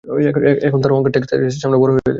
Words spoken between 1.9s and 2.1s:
হয়ে গেছে!